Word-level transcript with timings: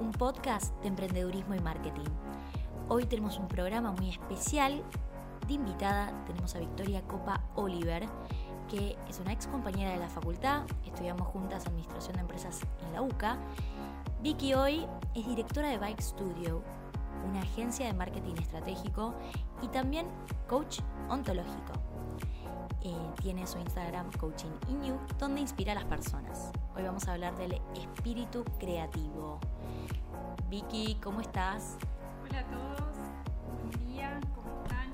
Un 0.00 0.12
podcast 0.12 0.72
de 0.82 0.88
emprendedurismo 0.88 1.56
y 1.56 1.58
marketing. 1.58 2.08
Hoy 2.88 3.06
tenemos 3.06 3.38
un 3.38 3.48
programa 3.48 3.90
muy 3.90 4.10
especial. 4.10 4.84
De 5.48 5.54
invitada 5.54 6.12
tenemos 6.26 6.54
a 6.54 6.60
Victoria 6.60 7.02
Copa 7.08 7.40
Oliver, 7.56 8.06
que 8.70 8.96
es 9.08 9.18
una 9.18 9.32
ex 9.32 9.48
compañera 9.48 9.90
de 9.90 9.98
la 9.98 10.08
facultad. 10.08 10.62
Estudiamos 10.86 11.26
juntas 11.26 11.66
Administración 11.66 12.14
de 12.14 12.20
Empresas 12.20 12.60
en 12.86 12.92
la 12.92 13.02
UCA. 13.02 13.36
Vicky 14.22 14.54
hoy 14.54 14.86
es 15.16 15.26
directora 15.26 15.70
de 15.70 15.78
Bike 15.78 16.02
Studio, 16.02 16.62
una 17.28 17.40
agencia 17.40 17.86
de 17.86 17.94
marketing 17.94 18.36
estratégico 18.38 19.12
y 19.60 19.66
también 19.68 20.06
coach 20.48 20.78
ontológico. 21.08 21.91
Eh, 22.84 22.96
tiene 23.20 23.46
su 23.46 23.58
Instagram 23.58 24.10
Coaching 24.18 24.50
Inu, 24.68 24.98
donde 25.16 25.40
inspira 25.40 25.70
a 25.70 25.76
las 25.76 25.84
personas. 25.84 26.50
Hoy 26.74 26.82
vamos 26.82 27.06
a 27.06 27.12
hablar 27.12 27.36
del 27.36 27.60
espíritu 27.76 28.44
creativo. 28.58 29.38
Vicky, 30.48 30.98
¿cómo 31.00 31.20
estás? 31.20 31.76
Hola 32.24 32.40
a 32.40 32.44
todos, 32.46 32.96
buen 33.70 33.86
día, 33.86 34.18
¿cómo 34.34 34.62
están? 34.64 34.90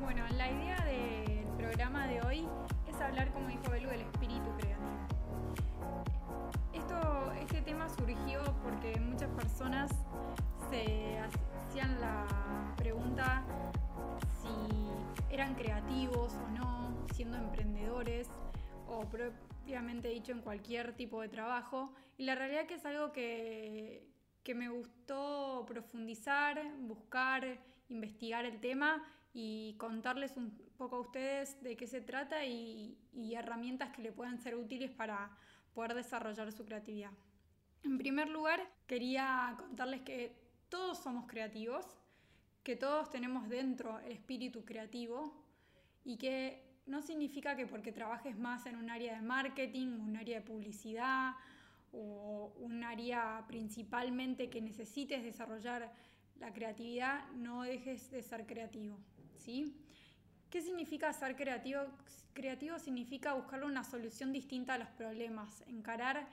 Bueno, 0.00 0.24
la 0.36 0.50
idea 0.50 0.84
del 0.84 1.46
programa 1.56 2.08
de 2.08 2.20
hoy 2.22 2.48
es 2.88 3.00
hablar, 3.00 3.32
como 3.32 3.46
dijo 3.46 3.70
Belu, 3.70 3.90
del 3.90 4.00
espíritu 4.00 4.50
creativo. 4.58 4.88
Esto, 6.72 7.32
este 7.40 7.62
tema 7.62 7.88
surgió 7.90 8.42
porque 8.64 8.98
muchas 8.98 9.30
personas 9.30 9.92
se 10.68 11.20
hacían 11.20 12.00
la 12.00 12.26
pregunta 12.76 13.44
eran 15.30 15.54
creativos 15.54 16.34
o 16.34 16.48
no, 16.48 17.06
siendo 17.14 17.36
emprendedores 17.36 18.28
o 18.86 19.00
propiamente 19.08 20.08
dicho 20.08 20.32
en 20.32 20.40
cualquier 20.40 20.94
tipo 20.94 21.20
de 21.20 21.28
trabajo. 21.28 21.92
Y 22.16 22.24
la 22.24 22.34
realidad 22.34 22.66
que 22.66 22.74
es 22.74 22.86
algo 22.86 23.12
que, 23.12 24.08
que 24.42 24.54
me 24.54 24.68
gustó 24.68 25.64
profundizar, 25.66 26.60
buscar, 26.80 27.58
investigar 27.88 28.44
el 28.46 28.60
tema 28.60 29.04
y 29.34 29.76
contarles 29.78 30.36
un 30.36 30.50
poco 30.76 30.96
a 30.96 31.00
ustedes 31.00 31.62
de 31.62 31.76
qué 31.76 31.86
se 31.86 32.00
trata 32.00 32.44
y, 32.44 32.98
y 33.12 33.34
herramientas 33.34 33.90
que 33.90 34.02
le 34.02 34.12
puedan 34.12 34.38
ser 34.38 34.56
útiles 34.56 34.90
para 34.90 35.36
poder 35.74 35.94
desarrollar 35.94 36.50
su 36.52 36.64
creatividad. 36.64 37.12
En 37.84 37.98
primer 37.98 38.28
lugar, 38.28 38.60
quería 38.86 39.54
contarles 39.58 40.00
que 40.00 40.34
todos 40.68 40.98
somos 40.98 41.26
creativos, 41.26 41.97
que 42.68 42.76
todos 42.76 43.08
tenemos 43.08 43.48
dentro 43.48 43.98
el 44.00 44.12
espíritu 44.12 44.62
creativo 44.62 45.32
y 46.04 46.18
que 46.18 46.62
no 46.84 47.00
significa 47.00 47.56
que 47.56 47.66
porque 47.66 47.92
trabajes 47.92 48.38
más 48.38 48.66
en 48.66 48.76
un 48.76 48.90
área 48.90 49.14
de 49.14 49.22
marketing, 49.22 49.86
un 49.98 50.18
área 50.18 50.40
de 50.40 50.44
publicidad 50.44 51.32
o 51.92 52.52
un 52.58 52.84
área 52.84 53.42
principalmente 53.48 54.50
que 54.50 54.60
necesites 54.60 55.22
desarrollar 55.22 55.90
la 56.38 56.52
creatividad, 56.52 57.26
no 57.30 57.62
dejes 57.62 58.10
de 58.10 58.22
ser 58.22 58.44
creativo. 58.44 58.98
¿sí? 59.34 59.74
¿Qué 60.50 60.60
significa 60.60 61.10
ser 61.14 61.36
creativo? 61.36 61.80
Creativo 62.34 62.78
significa 62.78 63.32
buscar 63.32 63.64
una 63.64 63.82
solución 63.82 64.30
distinta 64.30 64.74
a 64.74 64.78
los 64.78 64.90
problemas, 64.90 65.64
encarar 65.68 66.28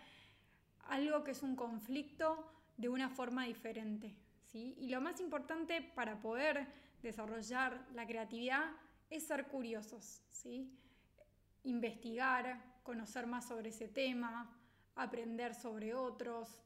algo 0.90 1.24
que 1.24 1.32
es 1.32 1.44
un 1.44 1.56
conflicto 1.56 2.46
de 2.76 2.90
una 2.90 3.08
forma 3.08 3.46
diferente. 3.46 4.18
Y 4.56 4.88
lo 4.88 5.02
más 5.02 5.20
importante 5.20 5.82
para 5.82 6.22
poder 6.22 6.68
desarrollar 7.02 7.86
la 7.94 8.08
creatividad 8.08 8.72
es 9.10 9.28
ser 9.28 9.48
curiosos, 9.48 10.22
¿sí? 10.32 10.72
investigar, 11.64 12.64
conocer 12.84 13.28
más 13.28 13.48
sobre 13.48 13.70
ese 13.70 13.88
tema, 13.88 14.50
aprender 14.96 15.54
sobre 15.56 15.94
otros, 15.94 16.62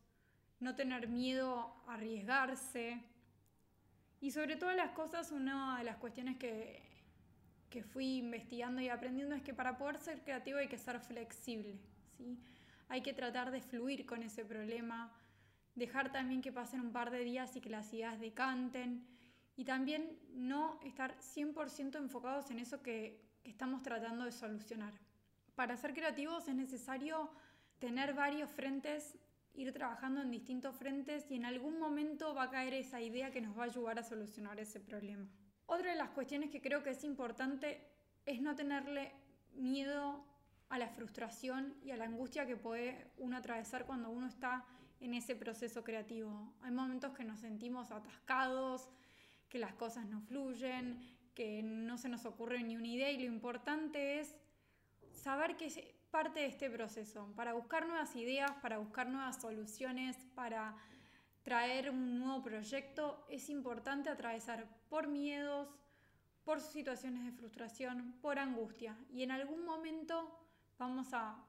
no 0.59 0.75
tener 0.75 1.07
miedo 1.07 1.83
a 1.87 1.95
arriesgarse. 1.95 3.01
Y 4.21 4.31
sobre 4.31 4.57
todas 4.57 4.75
las 4.75 4.91
cosas, 4.91 5.31
una 5.31 5.77
de 5.77 5.85
las 5.85 5.97
cuestiones 5.97 6.37
que, 6.37 6.83
que 7.69 7.83
fui 7.83 8.17
investigando 8.17 8.81
y 8.81 8.89
aprendiendo 8.89 9.35
es 9.35 9.41
que 9.41 9.53
para 9.53 9.77
poder 9.77 9.97
ser 9.97 10.21
creativo 10.21 10.59
hay 10.59 10.67
que 10.67 10.77
ser 10.77 10.99
flexible. 10.99 11.79
¿sí? 12.17 12.37
Hay 12.89 13.01
que 13.01 13.13
tratar 13.13 13.51
de 13.51 13.61
fluir 13.61 14.05
con 14.05 14.21
ese 14.21 14.43
problema, 14.43 15.13
dejar 15.75 16.11
también 16.11 16.41
que 16.41 16.51
pasen 16.51 16.81
un 16.81 16.91
par 16.91 17.11
de 17.11 17.23
días 17.23 17.55
y 17.55 17.61
que 17.61 17.69
las 17.69 17.93
ideas 17.93 18.19
decanten 18.19 19.05
y 19.55 19.65
también 19.65 20.17
no 20.33 20.79
estar 20.83 21.17
100% 21.17 21.97
enfocados 21.97 22.49
en 22.51 22.59
eso 22.59 22.81
que, 22.81 23.27
estamos 23.43 23.81
tratando 23.81 24.25
de 24.25 24.31
solucionar. 24.31 24.93
Para 25.55 25.75
ser 25.75 25.93
creativos 25.93 26.47
es 26.47 26.53
necesario 26.53 27.31
tener 27.79 28.13
varios 28.13 28.49
frentes, 28.51 29.17
ir 29.53 29.73
trabajando 29.73 30.21
en 30.21 30.29
distintos 30.29 30.75
frentes 30.75 31.25
y 31.31 31.35
en 31.35 31.45
algún 31.45 31.79
momento 31.79 32.35
va 32.35 32.43
a 32.43 32.49
caer 32.49 32.75
esa 32.75 33.01
idea 33.01 33.31
que 33.31 33.41
nos 33.41 33.57
va 33.57 33.63
a 33.63 33.65
ayudar 33.65 33.97
a 33.97 34.03
solucionar 34.03 34.59
ese 34.59 34.79
problema. 34.79 35.27
Otra 35.65 35.91
de 35.91 35.97
las 35.97 36.09
cuestiones 36.09 36.51
que 36.51 36.61
creo 36.61 36.83
que 36.83 36.91
es 36.91 37.03
importante 37.03 37.81
es 38.25 38.39
no 38.39 38.55
tenerle 38.55 39.13
miedo 39.55 40.23
a 40.69 40.77
la 40.77 40.89
frustración 40.89 41.75
y 41.83 41.91
a 41.91 41.97
la 41.97 42.05
angustia 42.05 42.45
que 42.45 42.55
puede 42.55 43.11
uno 43.17 43.37
atravesar 43.37 43.85
cuando 43.85 44.09
uno 44.09 44.27
está 44.27 44.65
en 44.99 45.13
ese 45.13 45.35
proceso 45.35 45.83
creativo. 45.83 46.53
Hay 46.61 46.71
momentos 46.71 47.13
que 47.13 47.23
nos 47.23 47.39
sentimos 47.39 47.91
atascados, 47.91 48.89
que 49.47 49.59
las 49.59 49.73
cosas 49.73 50.05
no 50.07 50.21
fluyen, 50.21 50.99
que 51.33 51.63
no 51.63 51.97
se 51.97 52.09
nos 52.09 52.25
ocurre 52.25 52.61
ni 52.63 52.75
una 52.75 52.87
idea 52.87 53.11
y 53.11 53.17
lo 53.17 53.25
importante 53.25 54.19
es 54.19 54.35
saber 55.13 55.57
que 55.57 55.65
es 55.67 55.79
parte 56.11 56.41
de 56.41 56.47
este 56.47 56.69
proceso, 56.69 57.31
para 57.35 57.53
buscar 57.53 57.87
nuevas 57.87 58.15
ideas, 58.15 58.51
para 58.61 58.77
buscar 58.77 59.07
nuevas 59.07 59.39
soluciones, 59.39 60.17
para 60.33 60.75
traer 61.43 61.91
un 61.91 62.19
nuevo 62.19 62.41
proyecto, 62.41 63.25
es 63.29 63.49
importante 63.49 64.09
atravesar 64.09 64.67
por 64.89 65.07
miedos, 65.07 65.69
por 66.43 66.61
situaciones 66.61 67.25
de 67.25 67.31
frustración, 67.31 68.15
por 68.21 68.39
angustia. 68.39 68.97
Y 69.11 69.23
en 69.23 69.31
algún 69.31 69.65
momento 69.65 70.35
vamos 70.77 71.13
a 71.13 71.45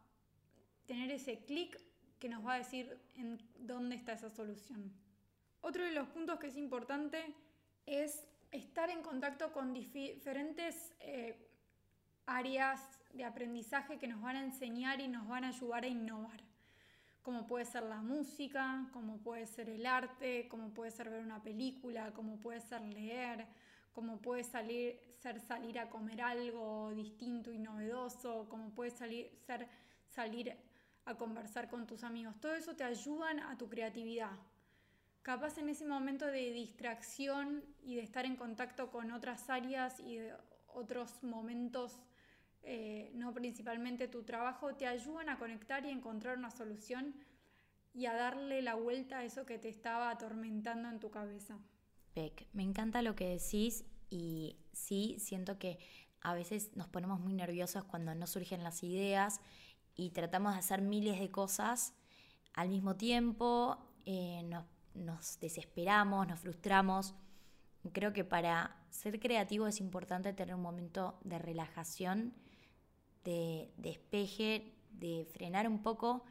tener 0.87 1.11
ese 1.11 1.45
clic 1.45 1.81
que 2.21 2.29
nos 2.29 2.47
va 2.47 2.55
a 2.55 2.59
decir 2.59 2.97
en 3.17 3.41
dónde 3.59 3.97
está 3.97 4.13
esa 4.13 4.31
solución. 4.31 4.93
Otro 5.63 5.85
de 5.85 5.93
los 5.93 6.07
puntos 6.09 6.39
que 6.39 6.49
es 6.49 6.57
importante 6.57 7.35
es 7.87 8.25
estar 8.53 8.91
en 8.91 9.03
contacto 9.03 9.53
con 9.53 9.73
diferentes 9.73 10.95
eh, 11.01 11.49
áreas 12.27 12.81
de 13.13 13.25
aprendizaje 13.25 13.99
que 13.99 14.07
nos 14.07 14.21
van 14.21 14.37
a 14.37 14.45
enseñar 14.45 15.01
y 15.01 15.09
nos 15.09 15.27
van 15.27 15.45
a 15.45 15.49
ayudar 15.49 15.85
a 15.85 15.89
innovar, 15.89 16.41
como 17.23 17.47
puede 17.47 17.65
ser 17.65 17.85
la 17.85 18.03
música, 18.03 18.89
como 18.93 19.19
puede 19.19 19.47
ser 19.47 19.69
el 19.69 19.87
arte, 19.87 20.47
como 20.49 20.73
puede 20.73 20.91
ser 20.91 21.11
ver 21.11 21.23
una 21.23 21.43
película, 21.43 22.13
como 22.13 22.39
puede 22.39 22.61
ser 22.61 22.83
leer, 22.83 23.47
como 23.93 24.19
puede 24.21 24.45
salir, 24.45 25.01
ser 25.21 25.41
salir 25.41 25.79
a 25.79 25.91
comer 25.91 26.21
algo 26.23 26.93
distinto 26.95 27.51
y 27.51 27.59
novedoso, 27.59 28.49
como 28.49 28.71
puede 28.71 28.91
salir, 28.91 29.31
ser 29.47 29.69
salir 30.07 30.57
a 31.11 31.19
conversar 31.19 31.69
con 31.69 31.87
tus 31.87 32.05
amigos. 32.05 32.41
Todo 32.41 32.55
eso 32.55 32.75
te 32.75 32.85
ayudan 32.85 33.41
a 33.41 33.57
tu 33.59 33.69
creatividad 33.69 34.33
capaz 35.23 35.59
en 35.59 35.69
ese 35.69 35.87
momento 35.87 36.27
de 36.27 36.53
distracción 36.53 37.63
y 37.83 37.97
de 37.97 38.03
estar 38.03 38.25
en 38.25 38.37
contacto 38.37 38.91
con 38.91 39.11
otras 39.11 39.51
áreas 39.51 40.01
y 40.01 40.19
otros 40.69 41.23
momentos, 41.23 42.01
eh, 42.63 43.11
no 43.15 43.33
principalmente 43.33 44.09
tu 44.09 44.23
trabajo, 44.23 44.75
te 44.75 44.87
ayudan 44.87 45.29
a 45.29 45.39
conectar 45.39 45.85
y 45.85 45.91
encontrar 45.91 46.39
una 46.39 46.51
solución 46.51 47.15
y 47.93 48.07
a 48.07 48.15
darle 48.15 48.63
la 48.63 48.75
vuelta 48.75 49.19
a 49.19 49.25
eso 49.25 49.45
que 49.45 49.59
te 49.59 49.69
estaba 49.69 50.11
atormentando 50.11 50.89
en 50.89 51.01
tu 51.01 51.11
cabeza. 51.11 51.59
Peck, 52.15 52.47
me 52.53 52.63
encanta 52.63 53.03
lo 53.03 53.15
que 53.15 53.29
decís 53.29 53.85
y 54.11 54.57
sí, 54.73 55.17
siento 55.19 55.59
que 55.59 55.79
a 56.23 56.35
veces 56.35 56.77
nos 56.77 56.89
ponemos 56.89 57.21
muy 57.21 57.33
nerviosos 57.33 57.85
cuando 57.85 58.15
no 58.15 58.27
surgen 58.27 58.63
las 58.63 58.83
ideas 58.83 59.41
y 60.01 60.11
tratamos 60.11 60.55
de 60.55 60.59
hacer 60.59 60.83
miles 60.83 61.19
de 61.21 61.31
cosas 61.31 61.95
al 62.55 62.69
mismo 62.69 62.97
tiempo, 62.97 63.79
eh, 64.05 64.43
nos 64.45 64.65
nos 64.95 65.39
desesperamos, 65.41 66.27
nos 66.27 66.41
frustramos. 66.41 67.15
Creo 67.93 68.13
que 68.13 68.25
para 68.25 68.77
ser 68.91 69.19
creativo 69.21 69.67
es 69.67 69.81
importante 69.81 70.33
tener 70.33 70.55
un 70.55 70.63
momento 70.63 71.19
de 71.25 71.39
relajación, 71.39 72.35
de 73.25 73.73
despeje, 73.77 74.75
de 74.91 75.27
frenar 75.33 75.69
un 75.69 75.83
poco, 75.83 76.25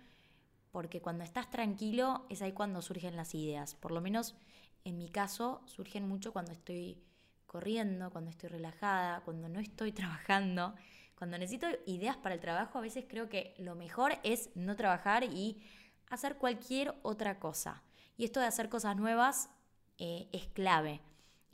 porque 0.72 1.02
cuando 1.02 1.24
estás 1.24 1.50
tranquilo 1.50 2.26
es 2.30 2.42
ahí 2.42 2.52
cuando 2.52 2.82
surgen 2.82 3.16
las 3.16 3.34
ideas. 3.34 3.76
Por 3.76 3.92
lo 3.92 4.02
menos 4.02 4.36
en 4.84 4.98
mi 4.98 5.10
caso 5.10 5.62
surgen 5.66 6.08
mucho 6.08 6.32
cuando 6.32 6.52
estoy 6.52 7.02
corriendo, 7.48 8.12
cuando 8.12 8.30
estoy 8.30 8.50
relajada, 8.50 9.22
cuando 9.22 9.50
no 9.50 9.60
estoy 9.60 9.92
trabajando. 9.94 10.76
Cuando 11.20 11.38
necesito 11.38 11.68
ideas 11.86 12.16
para 12.16 12.34
el 12.34 12.40
trabajo, 12.40 12.78
a 12.78 12.82
veces 12.82 13.04
creo 13.06 13.28
que 13.28 13.54
lo 13.58 13.76
mejor 13.76 14.14
es 14.24 14.50
no 14.56 14.78
trabajar 14.78 15.26
y 15.26 15.62
hacer 16.08 16.38
cualquier 16.38 16.96
otra 17.02 17.40
cosa. 17.40 17.84
Y 18.16 18.24
esto 18.24 18.40
de 18.40 18.46
hacer 18.46 18.70
cosas 18.70 18.96
nuevas 18.96 19.50
eh, 19.98 20.30
es 20.32 20.48
clave. 20.48 21.02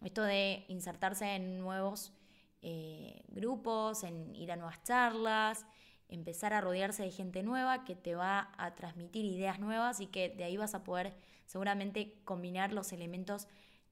Esto 0.04 0.22
de 0.22 0.66
insertarse 0.68 1.34
en 1.34 1.58
nuevos 1.60 2.14
eh, 2.62 3.24
grupos, 3.30 4.04
en 4.04 4.36
ir 4.36 4.52
a 4.52 4.56
nuevas 4.56 4.84
charlas, 4.84 5.66
empezar 6.10 6.54
a 6.54 6.62
rodearse 6.62 7.02
de 7.02 7.10
gente 7.10 7.42
nueva 7.42 7.86
que 7.86 7.96
te 7.96 8.14
va 8.14 8.52
a 8.60 8.76
transmitir 8.76 9.26
ideas 9.26 9.60
nuevas 9.60 10.00
y 10.00 10.06
que 10.06 10.30
de 10.30 10.44
ahí 10.44 10.58
vas 10.58 10.76
a 10.76 10.84
poder 10.84 11.16
seguramente 11.48 12.22
combinar 12.24 12.72
los 12.72 12.94
elementos 12.94 13.48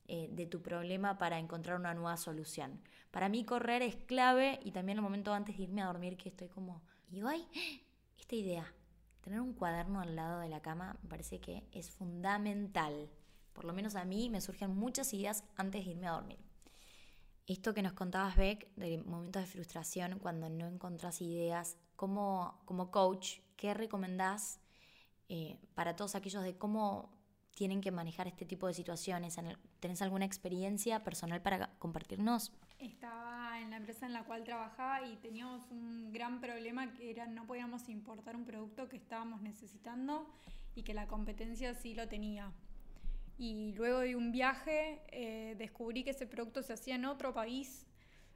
eh, 0.07 0.27
de 0.31 0.45
tu 0.45 0.61
problema 0.61 1.17
para 1.17 1.39
encontrar 1.39 1.79
una 1.79 1.93
nueva 1.93 2.17
solución. 2.17 2.81
Para 3.11 3.29
mí 3.29 3.45
correr 3.45 3.81
es 3.81 3.95
clave 3.95 4.59
y 4.63 4.71
también 4.71 4.97
el 4.97 5.01
momento 5.03 5.33
antes 5.33 5.57
de 5.57 5.63
irme 5.63 5.81
a 5.81 5.85
dormir 5.85 6.17
que 6.17 6.29
estoy 6.29 6.49
como, 6.49 6.81
y 7.09 7.21
hoy, 7.23 7.45
esta 8.19 8.35
idea, 8.35 8.73
tener 9.21 9.39
un 9.39 9.53
cuaderno 9.53 10.01
al 10.01 10.15
lado 10.15 10.39
de 10.41 10.49
la 10.49 10.61
cama 10.61 10.97
me 11.01 11.09
parece 11.09 11.39
que 11.39 11.63
es 11.71 11.89
fundamental. 11.89 13.09
Por 13.53 13.65
lo 13.65 13.73
menos 13.73 13.95
a 13.95 14.03
mí 14.03 14.29
me 14.29 14.41
surgen 14.41 14.75
muchas 14.75 15.13
ideas 15.13 15.43
antes 15.55 15.85
de 15.85 15.91
irme 15.91 16.07
a 16.07 16.13
dormir. 16.13 16.39
Esto 17.47 17.73
que 17.73 17.81
nos 17.81 17.93
contabas, 17.93 18.35
Beck, 18.35 18.73
de 18.75 18.97
momentos 18.97 19.41
de 19.41 19.47
frustración 19.47 20.19
cuando 20.19 20.49
no 20.49 20.67
encontrás 20.67 21.21
ideas, 21.21 21.77
como, 21.95 22.61
como 22.65 22.89
coach, 22.91 23.39
¿qué 23.55 23.73
recomendás 23.73 24.59
eh, 25.29 25.59
para 25.75 25.95
todos 25.95 26.15
aquellos 26.15 26.43
de 26.43 26.57
cómo 26.57 27.11
tienen 27.53 27.81
que 27.81 27.91
manejar 27.91 28.27
este 28.27 28.45
tipo 28.45 28.67
de 28.67 28.73
situaciones? 28.73 29.37
¿Tenés 29.79 30.01
alguna 30.01 30.25
experiencia 30.25 31.03
personal 31.03 31.41
para 31.41 31.69
compartirnos? 31.79 32.51
Estaba 32.79 33.59
en 33.61 33.69
la 33.69 33.77
empresa 33.77 34.05
en 34.05 34.13
la 34.13 34.23
cual 34.23 34.43
trabajaba 34.43 35.05
y 35.07 35.15
teníamos 35.17 35.69
un 35.71 36.11
gran 36.11 36.41
problema 36.41 36.91
que 36.93 37.11
era 37.11 37.27
no 37.27 37.45
podíamos 37.45 37.87
importar 37.89 38.35
un 38.35 38.45
producto 38.45 38.89
que 38.89 38.97
estábamos 38.97 39.41
necesitando 39.41 40.27
y 40.75 40.83
que 40.83 40.93
la 40.93 41.07
competencia 41.07 41.73
sí 41.75 41.93
lo 41.93 42.07
tenía. 42.07 42.51
Y 43.37 43.73
luego 43.73 43.99
de 43.99 44.15
un 44.15 44.31
viaje 44.31 45.01
eh, 45.07 45.55
descubrí 45.57 46.03
que 46.03 46.11
ese 46.11 46.27
producto 46.27 46.61
se 46.61 46.73
hacía 46.73 46.95
en 46.95 47.05
otro 47.05 47.33
país, 47.33 47.85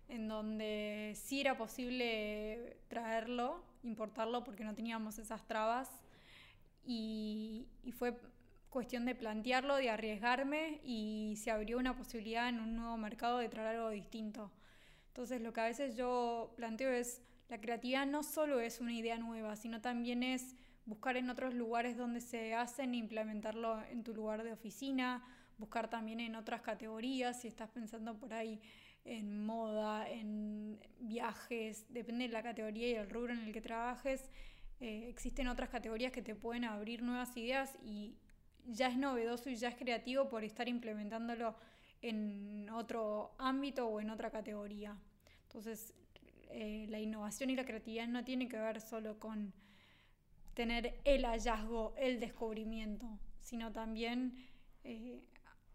en 0.07 0.27
donde 0.27 1.13
sí 1.15 1.41
era 1.41 1.57
posible 1.57 2.77
traerlo, 2.87 3.63
importarlo, 3.83 4.43
porque 4.43 4.63
no 4.63 4.73
teníamos 4.73 5.19
esas 5.19 5.45
trabas. 5.45 5.89
Y, 6.85 7.67
y 7.83 7.91
fue 7.91 8.17
cuestión 8.77 9.05
de 9.05 9.15
plantearlo, 9.15 9.75
de 9.77 9.89
arriesgarme 9.89 10.81
y 10.83 11.33
se 11.37 11.49
abrió 11.49 11.79
una 11.79 11.95
posibilidad 11.95 12.47
en 12.47 12.59
un 12.59 12.75
nuevo 12.75 12.95
mercado 12.95 13.39
de 13.39 13.49
traer 13.49 13.69
algo 13.69 13.89
distinto. 13.89 14.51
Entonces 15.07 15.41
lo 15.41 15.51
que 15.51 15.61
a 15.61 15.63
veces 15.63 15.95
yo 15.95 16.53
planteo 16.57 16.91
es, 16.91 17.23
la 17.49 17.59
creatividad 17.59 18.05
no 18.05 18.21
solo 18.21 18.59
es 18.59 18.79
una 18.79 18.93
idea 18.93 19.17
nueva, 19.17 19.55
sino 19.55 19.81
también 19.81 20.21
es 20.21 20.55
buscar 20.85 21.17
en 21.17 21.31
otros 21.31 21.55
lugares 21.55 21.97
donde 21.97 22.21
se 22.21 22.53
hacen 22.53 22.93
e 22.93 22.97
implementarlo 22.97 23.81
en 23.89 24.03
tu 24.03 24.13
lugar 24.13 24.43
de 24.43 24.53
oficina, 24.53 25.25
buscar 25.57 25.89
también 25.89 26.19
en 26.19 26.35
otras 26.35 26.61
categorías, 26.61 27.41
si 27.41 27.47
estás 27.47 27.71
pensando 27.71 28.19
por 28.19 28.31
ahí 28.31 28.61
en 29.05 29.43
moda, 29.43 30.07
en 30.07 30.79
viajes, 30.99 31.91
depende 31.91 32.27
de 32.27 32.31
la 32.31 32.43
categoría 32.43 32.89
y 32.91 32.93
el 32.93 33.09
rubro 33.09 33.33
en 33.33 33.39
el 33.39 33.51
que 33.51 33.61
trabajes, 33.61 34.29
eh, 34.81 35.07
existen 35.09 35.47
otras 35.47 35.69
categorías 35.69 36.11
que 36.11 36.21
te 36.21 36.35
pueden 36.35 36.63
abrir 36.63 37.01
nuevas 37.01 37.35
ideas 37.35 37.75
y 37.83 38.19
ya 38.67 38.87
es 38.87 38.97
novedoso 38.97 39.49
y 39.49 39.55
ya 39.55 39.69
es 39.69 39.75
creativo 39.75 40.29
por 40.29 40.43
estar 40.43 40.67
implementándolo 40.67 41.55
en 42.01 42.69
otro 42.69 43.33
ámbito 43.37 43.87
o 43.87 43.99
en 43.99 44.09
otra 44.09 44.29
categoría. 44.29 44.95
Entonces, 45.43 45.93
eh, 46.49 46.85
la 46.89 46.99
innovación 46.99 47.49
y 47.49 47.55
la 47.55 47.65
creatividad 47.65 48.07
no 48.07 48.23
tiene 48.23 48.47
que 48.47 48.57
ver 48.57 48.79
solo 48.81 49.19
con 49.19 49.53
tener 50.53 50.99
el 51.03 51.25
hallazgo, 51.25 51.93
el 51.97 52.19
descubrimiento, 52.19 53.07
sino 53.41 53.71
también 53.71 54.33
eh, 54.83 55.21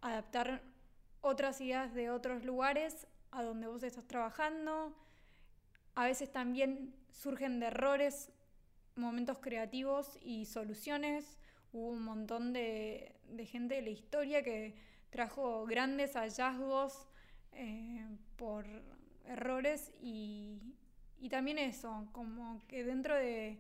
adaptar 0.01 0.63
otras 1.21 1.61
ideas 1.61 1.95
de 1.95 2.11
otros 2.11 2.45
lugares 2.45 3.07
a 3.31 3.43
donde 3.43 3.69
vos 3.69 3.83
estás 3.83 4.07
trabajando. 4.07 4.97
A 5.95 6.05
veces 6.05 6.33
también 6.33 6.95
surgen 7.11 7.61
de 7.61 7.67
errores 7.67 8.33
momentos 8.97 9.39
creativos 9.39 10.19
y 10.23 10.47
soluciones. 10.47 11.39
Hubo 11.73 11.89
un 11.89 12.03
montón 12.03 12.53
de, 12.53 13.15
gente 13.47 13.77
de 13.77 13.83
la 13.83 13.91
historia 13.91 14.43
que 14.43 14.75
trajo 15.11 15.65
grandes 15.67 16.15
hallazgos 16.15 17.09
eh, 17.53 18.07
por 18.37 18.67
errores 19.25 19.93
y 20.01 20.61
también 21.31 21.59
eso, 21.59 22.09
como 22.13 22.61
que 22.69 22.85
dentro 22.85 23.15
de, 23.15 23.59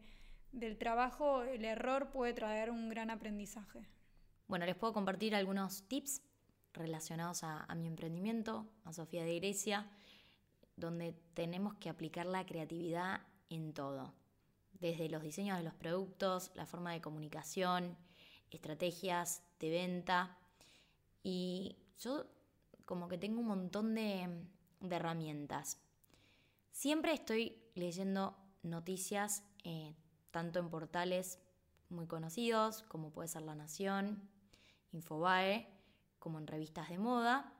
del 0.52 0.76
trabajo 0.76 1.42
el 1.42 1.64
error 1.64 2.10
puede 2.10 2.34
traer 2.34 2.70
un 2.70 2.88
gran 2.88 3.10
aprendizaje. 3.10 3.86
Bueno, 4.46 4.66
les 4.66 4.76
puedo 4.76 4.92
compartir 4.92 5.34
algunos 5.34 5.88
tips 5.88 6.22
relacionados 6.74 7.42
a, 7.42 7.66
mi 7.74 7.88
emprendimiento, 7.88 8.66
a 8.84 8.92
Sofía 8.92 9.24
de 9.24 9.36
Grecia, 9.36 9.90
donde 10.76 11.14
tenemos 11.34 11.74
que 11.74 11.88
aplicar 11.88 12.26
la 12.26 12.44
creatividad 12.46 13.22
en 13.50 13.72
todo, 13.72 14.14
desde 14.82 15.08
los 15.08 15.22
diseños 15.22 15.56
de 15.56 15.62
los 15.62 15.74
productos, 15.74 16.50
la 16.56 16.66
forma 16.66 16.92
de 16.92 17.00
comunicación, 17.00 17.96
estrategias 18.50 19.44
de 19.60 19.70
venta. 19.70 20.36
Y 21.22 21.78
yo 22.00 22.26
como 22.84 23.06
que 23.06 23.16
tengo 23.16 23.40
un 23.40 23.46
montón 23.46 23.94
de, 23.94 24.28
herramientas. 24.90 25.78
Siempre 26.72 27.12
estoy 27.12 27.62
leyendo 27.76 28.36
noticias 28.64 29.44
eh, 29.62 29.94
tanto 30.32 30.58
en 30.58 30.68
portales 30.68 31.38
muy 31.88 32.08
conocidos 32.08 32.82
como 32.88 33.12
puede 33.12 33.28
ser 33.28 33.42
La 33.42 33.54
Nación, 33.54 34.28
Infobae, 34.90 35.68
como 36.18 36.40
en 36.40 36.48
revistas 36.48 36.88
de 36.88 36.98
moda, 36.98 37.54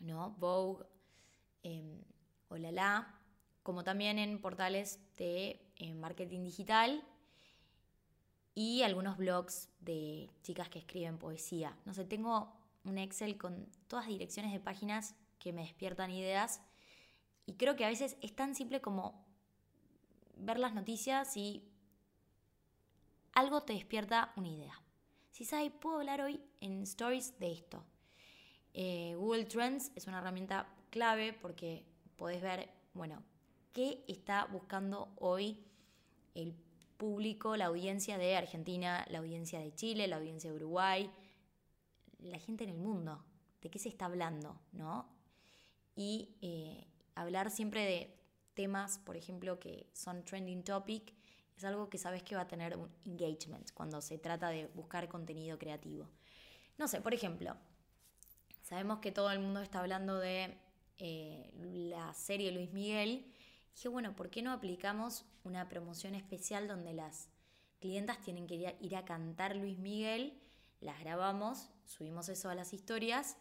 ¿no? 0.00 0.32
Vogue, 0.32 0.84
eh, 1.62 2.04
Olala, 2.48 3.20
como 3.62 3.84
también 3.84 4.18
en 4.18 4.40
portales 4.40 4.98
de 5.16 5.63
eh, 5.76 5.94
marketing 5.94 6.42
digital 6.42 7.04
y 8.54 8.82
algunos 8.82 9.16
blogs 9.16 9.68
de 9.80 10.30
chicas 10.42 10.68
que 10.68 10.78
escriben 10.78 11.18
poesía. 11.18 11.76
No 11.84 11.94
sé, 11.94 12.04
tengo 12.04 12.52
un 12.84 12.98
Excel 12.98 13.36
con 13.36 13.66
todas 13.88 14.06
direcciones 14.06 14.52
de 14.52 14.60
páginas 14.60 15.14
que 15.38 15.52
me 15.52 15.62
despiertan 15.62 16.10
ideas 16.10 16.60
y 17.46 17.54
creo 17.54 17.76
que 17.76 17.84
a 17.84 17.88
veces 17.88 18.16
es 18.20 18.34
tan 18.34 18.54
simple 18.54 18.80
como 18.80 19.24
ver 20.36 20.58
las 20.58 20.74
noticias 20.74 21.36
y 21.36 21.62
algo 23.32 23.62
te 23.62 23.72
despierta 23.72 24.32
una 24.36 24.48
idea. 24.48 24.80
Si 25.30 25.44
sabes, 25.44 25.72
puedo 25.72 25.98
hablar 25.98 26.20
hoy 26.20 26.40
en 26.60 26.82
stories 26.82 27.38
de 27.40 27.52
esto. 27.52 27.84
Eh, 28.72 29.14
Google 29.16 29.44
Trends 29.44 29.90
es 29.94 30.06
una 30.06 30.18
herramienta 30.18 30.68
clave 30.90 31.32
porque 31.32 31.84
podés 32.16 32.40
ver, 32.40 32.70
bueno, 32.92 33.22
qué 33.74 34.02
está 34.08 34.46
buscando 34.46 35.12
hoy 35.16 35.62
el 36.34 36.54
público, 36.96 37.58
la 37.58 37.66
audiencia 37.66 38.16
de 38.16 38.36
Argentina, 38.36 39.04
la 39.10 39.18
audiencia 39.18 39.60
de 39.60 39.74
Chile, 39.74 40.06
la 40.06 40.16
audiencia 40.16 40.48
de 40.48 40.56
Uruguay, 40.56 41.10
la 42.20 42.38
gente 42.38 42.64
en 42.64 42.70
el 42.70 42.78
mundo, 42.78 43.22
de 43.60 43.68
qué 43.68 43.78
se 43.78 43.90
está 43.90 44.06
hablando, 44.06 44.58
¿no? 44.72 45.06
Y 45.94 46.36
eh, 46.40 46.86
hablar 47.14 47.50
siempre 47.50 47.84
de 47.84 48.16
temas, 48.54 48.98
por 49.00 49.18
ejemplo, 49.18 49.58
que 49.58 49.90
son 49.92 50.24
trending 50.24 50.64
topic 50.64 51.12
es 51.56 51.64
algo 51.64 51.88
que 51.88 51.98
sabes 51.98 52.22
que 52.22 52.34
va 52.34 52.42
a 52.42 52.48
tener 52.48 52.76
un 52.76 52.90
engagement 53.04 53.70
cuando 53.72 54.00
se 54.00 54.18
trata 54.18 54.48
de 54.48 54.66
buscar 54.74 55.08
contenido 55.08 55.58
creativo. 55.58 56.08
No 56.78 56.88
sé, 56.88 57.00
por 57.00 57.14
ejemplo, 57.14 57.56
sabemos 58.62 58.98
que 58.98 59.12
todo 59.12 59.30
el 59.30 59.38
mundo 59.38 59.60
está 59.60 59.80
hablando 59.80 60.18
de 60.18 60.56
eh, 60.98 61.50
la 61.54 62.12
serie 62.14 62.50
Luis 62.50 62.72
Miguel. 62.72 63.32
Dije, 63.74 63.88
bueno, 63.88 64.14
¿por 64.14 64.30
qué 64.30 64.42
no 64.42 64.52
aplicamos 64.52 65.24
una 65.42 65.68
promoción 65.68 66.14
especial 66.14 66.68
donde 66.68 66.94
las 66.94 67.28
clientas 67.80 68.20
tienen 68.20 68.46
que 68.46 68.76
ir 68.80 68.96
a, 68.96 69.04
cantar 69.04 69.56
Luis 69.56 69.78
Miguel? 69.78 70.40
Las 70.80 71.00
grabamos, 71.00 71.70
subimos 71.84 72.28
eso 72.28 72.50
a 72.50 72.54
las 72.54 72.72
historias 72.72 73.36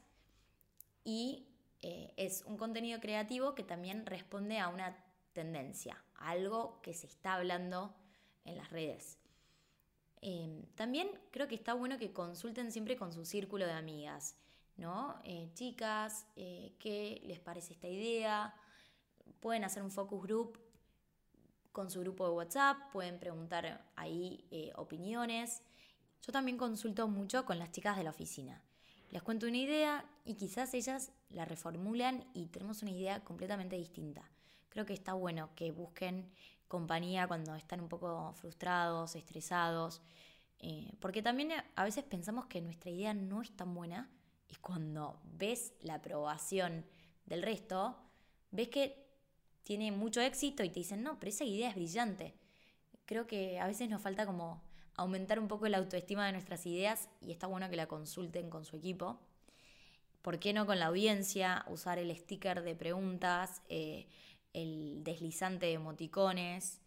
y 1.04 1.48
eh, 1.82 2.14
es 2.18 2.44
un 2.46 2.58
contenido 2.58 3.00
creativo 3.00 3.56
que 3.56 3.64
también 3.64 4.06
responde 4.06 4.60
a 4.60 4.70
una 4.70 4.98
tendencia, 5.34 6.04
algo 6.16 6.82
que 6.82 6.94
se 6.94 7.08
está 7.08 7.36
hablando 7.36 7.94
en 8.46 8.58
las 8.58 8.70
redes. 8.70 9.18
Em, 10.22 10.64
también 10.76 11.10
creo 11.32 11.50
que 11.50 11.56
está 11.56 11.74
bueno 11.74 11.98
que 11.98 12.14
consulten 12.14 12.72
siempre 12.72 12.96
con 12.96 13.12
su 13.12 13.26
círculo 13.26 13.66
de 13.66 13.74
amigas, 13.74 14.38
¿no? 14.78 15.20
Eh, 15.26 15.50
chicas, 15.54 16.26
eh, 16.38 16.76
¿qué 16.80 17.22
les 17.26 17.40
parece 17.42 17.74
esta 17.74 17.90
idea? 17.90 18.56
Pueden 19.40 19.64
hacer 19.64 19.84
un 19.84 19.92
focus 19.92 20.24
group 20.24 20.60
con 21.72 21.90
su 21.90 22.00
grupo 22.02 22.26
de 22.26 22.34
WhatsApp, 22.34 22.92
pueden 22.92 23.20
preguntar 23.20 23.84
ahí 23.96 24.46
eh, 24.52 24.72
opiniones. 24.76 25.64
Yo 26.22 26.32
también 26.32 26.58
consulto 26.58 27.08
mucho 27.08 27.46
con 27.46 27.60
las 27.60 27.72
chicas 27.72 27.98
de 27.98 28.04
la 28.04 28.12
oficina. 28.12 28.62
Les 29.10 29.22
cuento 29.22 29.48
una 29.48 29.58
idea 29.58 30.06
y 30.24 30.36
quizás 30.36 30.74
ellas 30.74 31.12
la 31.30 31.46
reformulan 31.46 32.26
y 32.34 32.48
tenemos 32.48 32.82
una 32.82 32.92
idea 32.92 33.24
completamente 33.24 33.76
distinta. 33.76 34.30
Creo 34.70 34.86
que 34.86 34.94
está 34.94 35.14
bueno 35.14 35.50
que 35.56 35.72
busquen 35.72 36.32
compañía 36.68 37.28
cuando 37.28 37.56
están 37.56 37.82
un 37.82 37.90
poco 37.90 38.34
frustrados, 38.34 39.16
estresados, 39.16 40.02
eh, 40.60 40.92
porque 41.00 41.22
también 41.22 41.52
a 41.76 41.84
veces 41.84 42.04
pensamos 42.04 42.46
que 42.46 42.62
nuestra 42.62 42.90
idea 42.90 43.14
no 43.14 43.42
es 43.42 43.56
tan 43.56 43.76
buena 43.76 44.10
y 44.48 44.56
cuando 44.56 45.20
ves 45.24 45.74
la 45.82 45.96
aprobación 45.96 46.86
del 47.26 47.44
resto, 47.44 47.98
ves 48.50 48.70
que 48.70 49.03
tiene 49.64 49.92
mucho 49.92 50.22
éxito 50.22 50.64
y 50.64 50.70
te 50.70 50.80
dicen, 50.80 51.04
no, 51.04 51.20
pero 51.20 51.30
esa 51.30 51.44
idea 51.44 51.70
es 51.70 51.76
brillante. 51.76 52.34
creo 53.06 53.28
que 53.28 53.60
a 53.60 53.68
veces 53.68 53.90
nos 53.90 54.02
falta 54.02 54.26
como 54.26 54.62
aumentar 54.96 55.40
un 55.40 55.48
poco 55.48 55.68
la 55.68 55.78
autoestima 55.78 56.26
de 56.26 56.32
nuestras 56.32 56.66
ideas 56.66 57.10
y 57.22 57.32
está 57.32 57.48
bueno 57.48 57.70
que 57.70 57.76
la 57.76 57.88
consulten 57.88 58.50
con 58.50 58.66
su 58.66 58.78
equipo. 58.78 59.20
¿Por 60.22 60.40
qué 60.40 60.54
no 60.54 60.66
con 60.66 60.80
la 60.80 60.86
audiencia? 60.86 61.66
Usar 61.68 62.00
el 62.00 62.16
sticker 62.16 62.64
de 62.64 62.76
preguntas, 62.76 63.62
eh, 63.68 64.08
el 64.54 65.04
deslizante 65.04 65.66
de 65.66 65.74
emoticones 65.74 66.80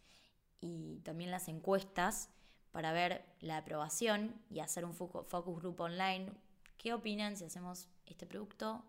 y 0.61 1.00
también 1.00 1.30
las 1.30 1.49
encuestas 1.49 2.30
para 2.73 2.92
ver 2.92 3.25
la 3.40 3.59
aprobación 3.59 4.40
y 4.50 4.61
hacer 4.61 4.85
un 4.85 4.95
focus 4.95 5.61
group 5.61 5.80
online. 5.80 6.33
¿Qué 6.78 6.95
opinan 6.95 7.37
si 7.37 7.45
hacemos 7.45 7.88
este 8.06 8.26
producto? 8.26 8.85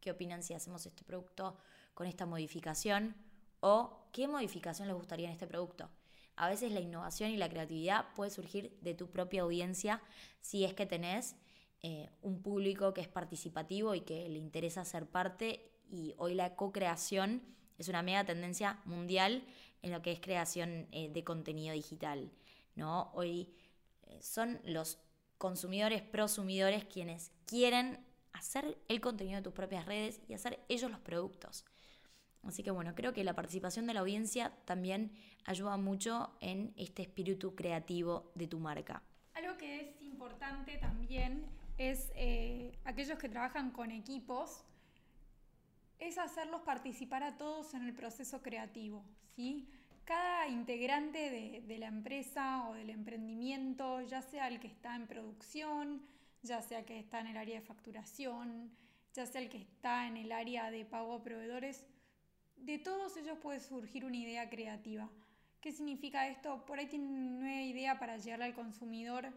¿Qué 0.00 0.10
opinan 0.10 0.42
si 0.42 0.54
hacemos 0.54 0.84
este 0.86 1.04
producto 1.04 1.56
con 1.98 2.06
esta 2.06 2.26
modificación? 2.26 3.16
¿O 3.58 4.06
qué 4.12 4.28
modificación 4.28 4.86
les 4.86 4.96
gustaría 4.96 5.26
en 5.26 5.32
este 5.32 5.48
producto? 5.48 5.90
A 6.36 6.48
veces 6.48 6.70
la 6.70 6.78
innovación 6.78 7.32
y 7.32 7.36
la 7.36 7.48
creatividad 7.48 8.14
puede 8.14 8.30
surgir 8.30 8.78
de 8.82 8.94
tu 8.94 9.10
propia 9.10 9.42
audiencia 9.42 10.00
si 10.40 10.64
es 10.64 10.74
que 10.74 10.86
tenés 10.86 11.34
eh, 11.82 12.08
un 12.22 12.40
público 12.40 12.94
que 12.94 13.00
es 13.00 13.08
participativo 13.08 13.96
y 13.96 14.02
que 14.02 14.28
le 14.28 14.38
interesa 14.38 14.84
ser 14.84 15.06
parte 15.06 15.72
y 15.90 16.14
hoy 16.18 16.34
la 16.34 16.54
co-creación 16.54 17.42
es 17.78 17.88
una 17.88 18.02
mega 18.02 18.24
tendencia 18.24 18.80
mundial 18.84 19.44
en 19.82 19.90
lo 19.90 20.00
que 20.00 20.12
es 20.12 20.20
creación 20.20 20.86
eh, 20.92 21.10
de 21.12 21.24
contenido 21.24 21.74
digital. 21.74 22.30
¿no? 22.76 23.10
Hoy 23.12 23.52
eh, 24.06 24.22
son 24.22 24.60
los 24.62 24.98
consumidores, 25.36 26.02
prosumidores 26.02 26.84
quienes 26.84 27.32
quieren 27.44 28.06
hacer 28.34 28.78
el 28.86 29.00
contenido 29.00 29.38
de 29.38 29.42
tus 29.42 29.52
propias 29.52 29.84
redes 29.84 30.20
y 30.28 30.34
hacer 30.34 30.60
ellos 30.68 30.92
los 30.92 31.00
productos. 31.00 31.64
Así 32.48 32.62
que 32.62 32.70
bueno, 32.70 32.94
creo 32.94 33.12
que 33.12 33.22
la 33.24 33.34
participación 33.34 33.86
de 33.86 33.94
la 33.94 34.00
audiencia 34.00 34.52
también 34.64 35.12
ayuda 35.44 35.76
mucho 35.76 36.34
en 36.40 36.72
este 36.76 37.02
espíritu 37.02 37.54
creativo 37.54 38.32
de 38.34 38.46
tu 38.46 38.58
marca. 38.58 39.02
Algo 39.34 39.56
que 39.58 39.80
es 39.80 40.02
importante 40.02 40.78
también 40.78 41.44
es 41.76 42.10
eh, 42.14 42.72
aquellos 42.84 43.18
que 43.18 43.28
trabajan 43.28 43.70
con 43.70 43.90
equipos, 43.90 44.64
es 45.98 46.16
hacerlos 46.16 46.62
participar 46.62 47.22
a 47.22 47.36
todos 47.36 47.74
en 47.74 47.82
el 47.82 47.94
proceso 47.94 48.40
creativo. 48.40 49.04
¿sí? 49.36 49.68
Cada 50.04 50.48
integrante 50.48 51.30
de, 51.30 51.62
de 51.66 51.78
la 51.78 51.88
empresa 51.88 52.66
o 52.68 52.74
del 52.74 52.88
emprendimiento, 52.88 54.00
ya 54.00 54.22
sea 54.22 54.48
el 54.48 54.58
que 54.58 54.68
está 54.68 54.96
en 54.96 55.06
producción, 55.06 56.02
ya 56.42 56.62
sea 56.62 56.78
el 56.78 56.84
que 56.86 56.98
está 56.98 57.20
en 57.20 57.26
el 57.26 57.36
área 57.36 57.60
de 57.60 57.66
facturación, 57.66 58.70
ya 59.12 59.26
sea 59.26 59.40
el 59.40 59.48
que 59.48 59.58
está 59.58 60.06
en 60.06 60.16
el 60.16 60.32
área 60.32 60.70
de 60.70 60.84
pago 60.84 61.14
a 61.14 61.22
proveedores, 61.22 61.84
de 62.60 62.78
todos 62.78 63.16
ellos 63.16 63.38
puede 63.38 63.60
surgir 63.60 64.04
una 64.04 64.16
idea 64.16 64.48
creativa. 64.48 65.08
¿Qué 65.60 65.72
significa 65.72 66.28
esto? 66.28 66.64
Por 66.66 66.78
ahí 66.78 66.86
tienen 66.86 67.10
una 67.10 67.40
nueva 67.40 67.62
idea 67.62 67.98
para 67.98 68.16
llegarle 68.16 68.46
al 68.46 68.54
consumidor 68.54 69.32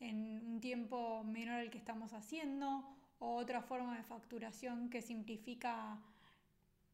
en 0.00 0.46
un 0.46 0.60
tiempo 0.60 1.22
menor 1.24 1.60
al 1.60 1.70
que 1.70 1.78
estamos 1.78 2.12
haciendo, 2.12 2.84
o 3.18 3.36
otra 3.36 3.62
forma 3.62 3.96
de 3.96 4.02
facturación 4.02 4.90
que 4.90 5.02
simplifica 5.02 5.98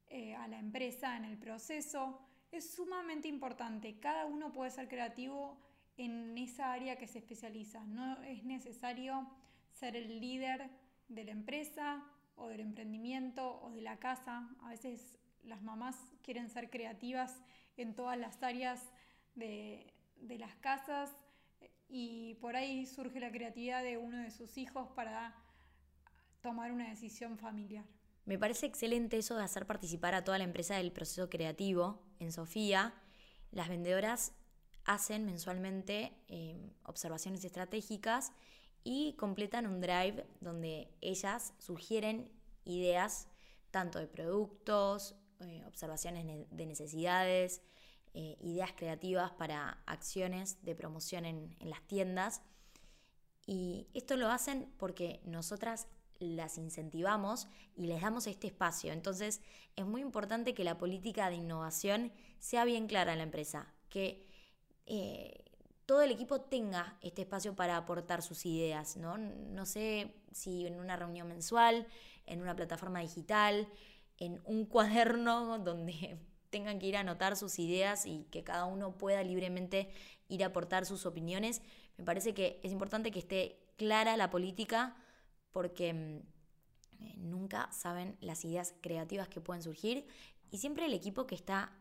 eh, 0.09 0.35
a 0.35 0.47
la 0.49 0.59
empresa 0.59 1.17
en 1.17 1.25
el 1.25 1.37
proceso. 1.37 2.21
Es 2.51 2.75
sumamente 2.75 3.29
importante. 3.29 3.99
Cada 3.99 4.27
uno 4.27 4.53
puede 4.53 4.71
ser 4.71 4.89
creativo 4.89 5.59
en 5.97 6.37
esa 6.39 6.73
área 6.73 6.97
que 6.97 7.07
se 7.07 7.19
especializa. 7.19 7.85
No 7.85 8.23
es 8.23 8.45
necesario 8.45 9.29
ser 9.71 9.97
el 9.97 10.21
líder 10.21 10.71
de 11.09 11.25
la 11.25 11.33
empresa 11.33 12.05
o 12.37 12.49
del 12.49 12.61
emprendimiento 12.61 13.61
o 13.62 13.71
de 13.71 13.83
la 13.83 13.99
casa. 13.99 14.49
A 14.61 14.71
veces 14.71 15.19
las 15.45 15.63
mamás 15.63 15.97
quieren 16.23 16.49
ser 16.49 16.71
creativas 16.71 17.43
en 17.77 17.95
todas 17.95 18.19
las 18.19 18.43
áreas 18.43 18.81
de, 19.35 19.93
las 20.39 20.55
casas 20.57 21.11
y 21.89 22.35
por 22.41 22.57
ahí 22.57 22.87
surge 22.87 23.21
la 23.21 23.31
creatividad 23.31 23.83
de 23.83 23.99
uno 23.99 24.19
de 24.19 24.31
sus 24.31 24.57
hijos 24.57 24.89
para 24.95 25.35
tomar 26.41 26.73
una 26.73 26.89
decisión 26.89 27.39
familiar. 27.39 27.85
Me 28.25 28.39
parece 28.39 28.67
excelente 28.67 29.19
eso 29.19 29.37
de 29.37 29.43
hacer 29.43 29.67
participar 29.67 30.15
a 30.15 30.25
toda 30.25 30.39
la 30.39 30.45
empresa 30.45 30.77
del 30.77 30.93
proceso 30.93 31.29
creativo. 31.29 32.01
En 32.21 32.31
Sofía, 32.33 32.95
las 33.51 33.69
vendedoras 33.69 34.33
hacen 34.85 35.27
mensualmente 35.27 36.13
eh, 36.29 36.73
observaciones 36.85 37.45
estratégicas 37.45 38.33
y 38.85 39.15
completan 39.15 39.67
un 39.67 39.81
drive 39.81 40.27
donde 40.41 40.89
ellas 41.01 41.55
sugieren 41.59 42.31
ideas 42.65 43.29
tanto 43.71 43.99
de 43.99 44.07
productos, 44.07 45.17
eh, 45.49 45.65
observaciones 45.67 46.47
de 46.51 46.67
necesidades, 46.67 47.63
eh, 48.15 48.37
ideas 48.43 48.73
creativas 48.77 49.31
para 49.31 49.79
acciones 49.87 50.63
de 50.63 50.75
promoción 50.75 51.25
en, 51.25 51.57
las 51.61 51.81
tiendas. 51.87 52.43
Y 53.47 53.89
esto 53.95 54.17
lo 54.17 54.29
hacen 54.29 54.71
porque 54.77 55.21
nosotras 55.25 55.89
las 56.19 56.59
incentivamos 56.59 57.49
y 57.75 57.87
les 57.87 58.03
damos 58.03 58.27
este 58.27 58.49
espacio. 58.49 58.93
Entonces 58.93 59.41
es 59.77 59.87
muy 59.87 60.03
importante 60.03 60.53
que 60.53 60.63
la 60.63 60.77
política 60.77 61.31
de 61.31 61.37
innovación 61.37 62.13
sea 62.39 62.67
bien 62.67 62.87
clara 62.87 63.13
en 63.13 63.19
la 63.19 63.25
empresa, 63.25 63.73
que 63.89 64.27
eh, 64.85 65.43
todo 65.87 66.03
el 66.03 66.11
equipo 66.11 66.43
tenga 66.43 66.99
este 67.01 67.23
espacio 67.23 67.57
para 67.57 67.79
aportar 67.79 68.23
sus 68.23 68.45
ideas. 68.45 68.99
¿no? 68.99 69.17
no 69.17 69.65
sé 69.65 70.15
si 70.33 70.67
en 70.67 70.79
una 70.79 70.97
reunión 70.97 71.29
mensual, 71.29 71.87
en 72.27 72.43
una 72.43 72.55
plataforma 72.55 73.01
digital, 73.01 73.67
en 74.19 74.40
un 74.45 74.66
cuaderno 74.66 75.59
donde 75.59 76.19
tengan 76.50 76.78
que 76.78 76.87
ir 76.87 76.97
a 76.97 77.00
anotar 77.00 77.37
sus 77.37 77.59
ideas 77.59 78.07
y 78.07 78.25
que 78.31 78.45
cada 78.45 78.66
uno 78.66 78.97
pueda 78.99 79.23
libremente 79.23 79.88
ir 80.28 80.45
a 80.45 80.49
aportar 80.49 80.87
sus 80.87 81.07
opiniones. 81.07 81.62
Me 81.97 82.04
parece 82.04 82.35
que 82.35 82.61
es 82.62 82.73
importante 82.73 83.11
que 83.11 83.19
esté 83.19 83.59
clara 83.76 84.16
la 84.16 84.31
política 84.31 84.97
porque 85.50 85.92
mm, 85.92 86.16
eh, 87.04 87.14
nunca 87.19 87.71
saben 87.73 88.16
las 88.21 88.45
ideas 88.45 88.75
creativas 88.81 89.28
que 89.28 89.40
pueden 89.40 89.62
surgir 89.62 90.07
y 90.50 90.59
siempre 90.59 90.87
el 90.87 90.95
equipo 90.95 91.26
que 91.26 91.35
está 91.35 91.73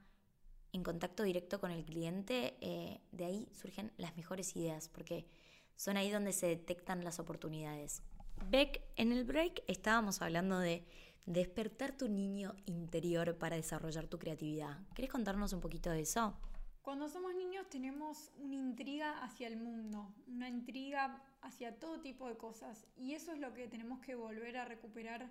en 0.73 0.83
contacto 0.83 1.23
directo 1.23 1.59
con 1.59 1.71
el 1.71 1.83
cliente, 1.83 2.57
eh, 2.61 3.01
de 3.11 3.25
ahí 3.25 3.49
surgen 3.53 3.91
las 3.97 4.15
mejores 4.15 4.55
ideas, 4.55 4.87
porque 4.87 5.27
son 5.75 5.97
ahí 5.97 6.09
donde 6.09 6.31
se 6.31 6.47
detectan 6.47 7.03
las 7.03 7.19
oportunidades. 7.19 8.01
Beck, 8.49 8.81
en 8.95 9.11
el 9.11 9.25
break 9.25 9.63
estábamos 9.67 10.21
hablando 10.21 10.59
de 10.59 10.85
despertar 11.25 11.97
tu 11.97 12.07
niño 12.07 12.55
interior 12.65 13.37
para 13.37 13.55
desarrollar 13.55 14.07
tu 14.07 14.19
creatividad. 14.19 14.79
¿Querés 14.95 15.11
contarnos 15.11 15.53
un 15.53 15.61
poquito 15.61 15.89
de 15.89 16.01
eso? 16.01 16.37
Cuando 16.81 17.07
somos 17.07 17.35
niños 17.35 17.69
tenemos 17.69 18.31
una 18.37 18.55
intriga 18.55 19.23
hacia 19.23 19.47
el 19.47 19.57
mundo, 19.57 20.13
una 20.27 20.49
intriga 20.49 21.21
hacia 21.41 21.79
todo 21.79 22.01
tipo 22.01 22.27
de 22.27 22.37
cosas 22.37 22.87
y 22.97 23.13
eso 23.13 23.31
es 23.33 23.39
lo 23.39 23.53
que 23.53 23.67
tenemos 23.67 23.99
que 23.99 24.15
volver 24.15 24.57
a 24.57 24.65
recuperar 24.65 25.29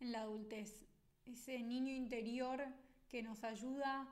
en 0.00 0.12
la 0.12 0.22
adultez. 0.22 0.84
Ese 1.24 1.62
niño 1.62 1.94
interior 1.94 2.62
que 3.08 3.22
nos 3.22 3.42
ayuda 3.42 4.08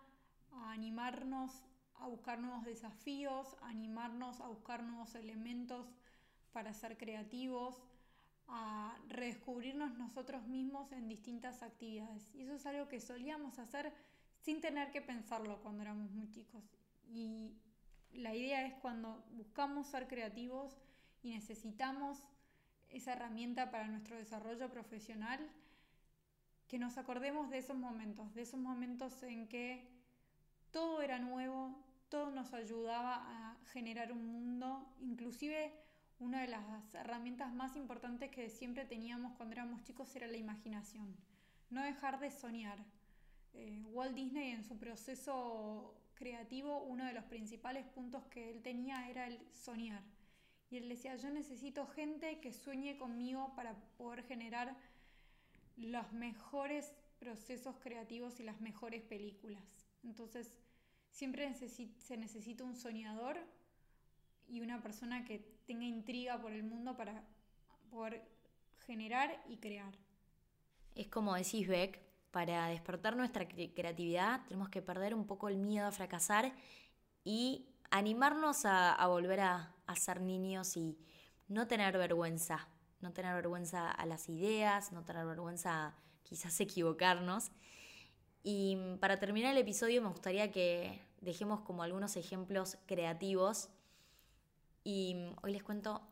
a 0.52 0.72
animarnos 0.72 1.62
a 1.96 2.06
buscar 2.06 2.40
nuevos 2.40 2.64
desafíos, 2.64 3.56
a 3.60 3.68
animarnos 3.68 4.40
a 4.40 4.48
buscar 4.48 4.82
nuevos 4.82 5.14
elementos 5.14 5.86
para 6.52 6.72
ser 6.72 6.96
creativos, 6.96 7.82
a 8.50 8.96
redescubrirnos 9.08 9.96
nosotros 9.96 10.46
mismos 10.46 10.92
en 10.92 11.08
distintas 11.08 11.62
actividades. 11.62 12.34
Y 12.34 12.42
eso 12.42 12.54
es 12.54 12.66
algo 12.66 12.88
que 12.88 13.00
solíamos 13.00 13.58
hacer 13.58 13.92
sin 14.40 14.60
tener 14.60 14.90
que 14.90 15.02
pensarlo 15.02 15.60
cuando 15.62 15.82
éramos 15.82 16.10
muy 16.10 16.30
chicos. 16.30 16.64
Y 17.08 17.54
la 18.12 18.34
idea 18.34 18.66
es 18.66 18.74
cuando 18.74 19.24
buscamos 19.32 19.86
ser 19.86 20.08
creativos 20.08 20.76
y 21.22 21.30
necesitamos 21.30 22.18
esa 22.88 23.12
herramienta 23.12 23.70
para 23.70 23.86
nuestro 23.86 24.16
desarrollo 24.16 24.70
profesional, 24.70 25.40
que 26.66 26.78
nos 26.78 26.98
acordemos 26.98 27.50
de 27.50 27.58
esos 27.58 27.76
momentos, 27.76 28.34
de 28.34 28.42
esos 28.42 28.60
momentos 28.60 29.22
en 29.22 29.48
que 29.48 29.88
todo 30.70 31.02
era 31.02 31.18
nuevo, 31.18 31.76
todo 32.08 32.30
nos 32.30 32.52
ayudaba 32.52 33.16
a 33.26 33.56
generar 33.72 34.12
un 34.12 34.26
mundo, 34.26 34.86
inclusive 35.00 35.72
una 36.20 36.42
de 36.42 36.48
las 36.48 36.94
herramientas 36.94 37.52
más 37.52 37.76
importantes 37.76 38.30
que 38.30 38.50
siempre 38.50 38.84
teníamos 38.84 39.32
cuando 39.36 39.54
éramos 39.54 39.82
chicos 39.82 40.14
era 40.14 40.26
la 40.26 40.36
imaginación, 40.36 41.16
no 41.70 41.82
dejar 41.82 42.20
de 42.20 42.30
soñar. 42.30 42.78
Eh, 43.52 43.82
Walt 43.86 44.14
Disney 44.14 44.52
en 44.52 44.62
su 44.62 44.78
proceso 44.78 45.96
creativo, 46.14 46.82
uno 46.82 47.06
de 47.06 47.14
los 47.14 47.24
principales 47.24 47.86
puntos 47.86 48.22
que 48.26 48.50
él 48.50 48.62
tenía 48.62 49.08
era 49.08 49.26
el 49.26 49.40
soñar. 49.52 50.02
Y 50.70 50.76
él 50.76 50.88
decía, 50.88 51.16
yo 51.16 51.30
necesito 51.30 51.86
gente 51.86 52.38
que 52.40 52.52
sueñe 52.52 52.96
conmigo 52.96 53.52
para 53.56 53.74
poder 53.96 54.22
generar 54.24 54.76
los 55.76 56.12
mejores 56.12 56.92
procesos 57.18 57.76
creativos 57.80 58.38
y 58.38 58.44
las 58.44 58.60
mejores 58.60 59.02
películas. 59.02 59.64
Entonces, 60.04 60.58
siempre 61.10 61.52
se 61.54 62.16
necesita 62.16 62.62
un 62.62 62.76
soñador 62.76 63.38
y 64.48 64.60
una 64.60 64.82
persona 64.82 65.24
que 65.24 65.59
tenga 65.70 65.84
intriga 65.84 66.36
por 66.40 66.50
el 66.50 66.64
mundo 66.64 66.96
para 66.96 67.22
poder 67.92 68.24
generar 68.86 69.40
y 69.48 69.58
crear. 69.58 69.94
Es 70.96 71.06
como 71.06 71.36
decís 71.36 71.68
Beck, 71.68 72.00
para 72.32 72.66
despertar 72.66 73.16
nuestra 73.16 73.46
creatividad 73.46 74.44
tenemos 74.48 74.68
que 74.68 74.82
perder 74.82 75.14
un 75.14 75.28
poco 75.28 75.48
el 75.48 75.58
miedo 75.58 75.86
a 75.86 75.92
fracasar 75.92 76.52
y 77.22 77.68
animarnos 77.92 78.64
a, 78.64 79.06
volver 79.06 79.38
a, 79.42 79.72
a 79.86 79.94
ser 79.94 80.20
niños 80.20 80.76
y 80.76 80.98
no 81.46 81.68
tener 81.68 81.96
vergüenza, 81.96 82.66
no 83.00 83.12
tener 83.12 83.32
vergüenza 83.36 83.92
a 83.92 84.06
las 84.06 84.28
ideas, 84.28 84.90
no 84.90 85.04
tener 85.04 85.24
vergüenza 85.24 85.86
a 85.86 85.94
quizás 86.24 86.60
equivocarnos. 86.60 87.52
Y 88.42 88.76
para 88.98 89.20
terminar 89.20 89.52
el 89.52 89.58
episodio 89.58 90.02
me 90.02 90.08
gustaría 90.08 90.50
que 90.50 91.00
dejemos 91.20 91.60
como 91.60 91.84
algunos 91.84 92.16
ejemplos 92.16 92.76
creativos. 92.86 93.68
Y 94.82 95.16
hoy 95.42 95.52
les 95.52 95.62
cuento 95.62 96.02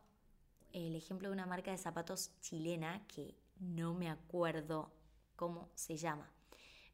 el 0.73 0.95
ejemplo 0.95 1.29
de 1.29 1.35
una 1.35 1.47
marca 1.47 1.71
de 1.71 1.79
zapatos 1.79 2.33
chilena 2.41 3.07
que 3.07 3.35
no 3.61 3.95
me 3.95 4.09
acuerdo 4.09 4.93
cómo 5.37 5.71
se 5.75 5.97
llama. 5.97 6.31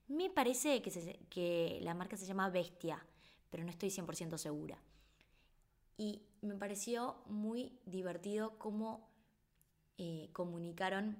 Me 0.06 0.30
parece 0.30 0.82
que, 0.82 1.26
que 1.28 1.78
la 1.82 1.94
marca 1.94 2.16
se 2.16 2.26
llama 2.26 2.50
Bestia, 2.50 3.04
pero 3.50 3.64
no 3.64 3.70
estoy 3.70 3.88
100% 3.88 4.38
segura. 4.38 4.78
Y 5.96 6.22
me 6.42 6.54
pareció 6.56 7.22
muy 7.26 7.78
divertido 7.86 8.58
cómo 8.58 9.08
eh, 9.96 10.28
comunicaron 10.32 11.16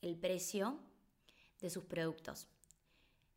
el 0.00 0.16
precio 0.16 0.78
de 1.60 1.70
sus 1.70 1.84
productos. 1.84 2.48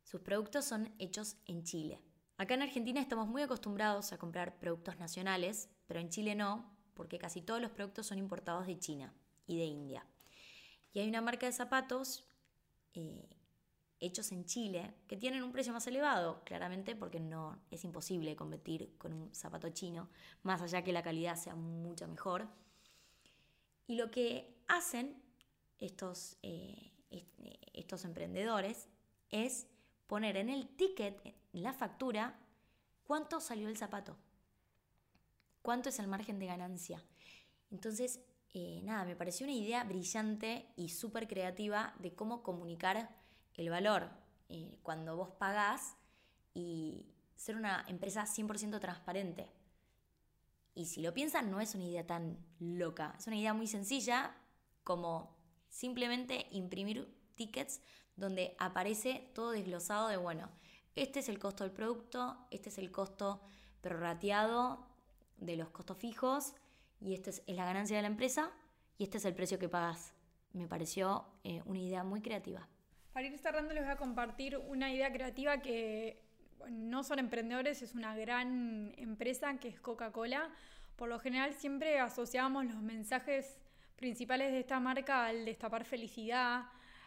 Sus 0.02 0.20
productos 0.20 0.64
son 0.64 0.94
hechos 0.98 1.36
en 1.46 1.64
Chile. 1.64 2.00
Acá 2.38 2.52
en 2.52 2.62
Argentina 2.62 3.00
estamos 3.00 3.28
muy 3.28 3.40
acostumbrados 3.40 4.12
a 4.12 4.18
comprar 4.18 4.58
productos 4.58 4.98
nacionales, 4.98 5.70
pero 5.86 6.00
en 6.00 6.10
Chile 6.10 6.34
no, 6.34 6.70
porque 6.92 7.18
casi 7.18 7.40
todos 7.40 7.62
los 7.62 7.70
productos 7.70 8.06
son 8.06 8.18
importados 8.18 8.66
de 8.66 8.78
China 8.78 9.14
y 9.46 9.56
de 9.56 9.64
India. 9.64 10.06
Y 10.92 11.00
hay 11.00 11.08
una 11.08 11.22
marca 11.22 11.46
de 11.46 11.52
zapatos 11.52 12.28
eh, 12.92 13.26
hechos 14.00 14.32
en 14.32 14.44
Chile 14.44 14.94
que 15.06 15.16
tienen 15.16 15.42
un 15.42 15.52
precio 15.52 15.72
más 15.72 15.86
elevado, 15.86 16.42
claramente 16.44 16.94
porque 16.94 17.20
no 17.20 17.58
es 17.70 17.84
imposible 17.84 18.36
competir 18.36 18.96
con 18.98 19.14
un 19.14 19.34
zapato 19.34 19.70
chino, 19.70 20.10
más 20.42 20.60
allá 20.60 20.84
que 20.84 20.92
la 20.92 21.02
calidad 21.02 21.36
sea 21.36 21.54
mucho 21.54 22.06
mejor. 22.06 22.48
Y 23.86 23.96
lo 23.96 24.10
que 24.10 24.54
hacen 24.68 25.22
estos, 25.78 26.36
eh, 26.42 26.92
estos 27.72 28.04
emprendedores 28.04 28.88
es 29.30 29.68
poner 30.06 30.36
en 30.36 30.50
el 30.50 30.68
ticket, 30.68 31.34
la 31.60 31.72
factura, 31.72 32.38
cuánto 33.04 33.40
salió 33.40 33.68
el 33.68 33.76
zapato, 33.76 34.16
cuánto 35.62 35.88
es 35.88 35.98
el 35.98 36.08
margen 36.08 36.38
de 36.38 36.46
ganancia. 36.46 37.02
Entonces, 37.70 38.20
eh, 38.54 38.80
nada, 38.84 39.04
me 39.04 39.16
pareció 39.16 39.44
una 39.44 39.54
idea 39.54 39.84
brillante 39.84 40.72
y 40.76 40.88
súper 40.88 41.28
creativa 41.28 41.94
de 41.98 42.14
cómo 42.14 42.42
comunicar 42.42 43.10
el 43.54 43.70
valor 43.70 44.10
eh, 44.48 44.78
cuando 44.82 45.16
vos 45.16 45.30
pagás 45.30 45.96
y 46.54 47.06
ser 47.34 47.56
una 47.56 47.84
empresa 47.88 48.24
100% 48.24 48.80
transparente. 48.80 49.50
Y 50.74 50.86
si 50.86 51.00
lo 51.00 51.12
piensan, 51.14 51.50
no 51.50 51.60
es 51.60 51.74
una 51.74 51.84
idea 51.84 52.06
tan 52.06 52.38
loca, 52.58 53.14
es 53.18 53.26
una 53.26 53.36
idea 53.36 53.54
muy 53.54 53.66
sencilla 53.66 54.34
como 54.84 55.36
simplemente 55.68 56.46
imprimir 56.50 57.14
tickets 57.34 57.80
donde 58.14 58.56
aparece 58.58 59.30
todo 59.34 59.50
desglosado 59.50 60.08
de, 60.08 60.16
bueno, 60.16 60.48
este 60.96 61.20
es 61.20 61.28
el 61.28 61.38
costo 61.38 61.62
del 61.62 61.72
producto, 61.72 62.36
este 62.50 62.70
es 62.70 62.78
el 62.78 62.90
costo 62.90 63.40
prorrateado 63.82 64.86
de 65.36 65.56
los 65.56 65.68
costos 65.68 65.98
fijos 65.98 66.54
y 67.00 67.14
esta 67.14 67.30
es, 67.30 67.42
la 67.46 67.64
ganancia 67.64 67.96
de 67.96 68.02
la 68.02 68.08
empresa 68.08 68.50
y 68.98 69.04
este 69.04 69.18
es 69.18 69.24
el 69.26 69.34
precio 69.34 69.58
que 69.58 69.68
pagas. 69.68 70.14
Me 70.52 70.66
pareció 70.66 71.26
eh, 71.44 71.62
una 71.66 71.78
idea 71.78 72.02
muy 72.02 72.22
creativa. 72.22 72.66
Para 73.12 73.26
ir 73.26 73.38
cerrando 73.38 73.74
les 73.74 73.84
voy 73.84 73.92
a 73.92 73.96
compartir 73.96 74.56
una 74.56 74.92
idea 74.92 75.12
creativa 75.12 75.58
que 75.58 76.22
no 76.70 77.04
son 77.04 77.18
emprendedores, 77.18 77.82
es 77.82 77.94
una 77.94 78.16
gran 78.16 78.94
empresa 78.96 79.58
que 79.58 79.68
es 79.68 79.78
Coca-Cola. 79.78 80.50
Por 80.96 81.10
lo 81.10 81.18
general 81.20 81.52
siempre 81.52 82.00
asociamos 82.00 82.64
los 82.64 82.80
mensajes 82.82 83.58
principales 83.96 84.52
de 84.52 84.60
esta 84.60 84.80
marca 84.80 85.26
al 85.26 85.44
destapar 85.44 85.84
felicidad, 85.84 86.64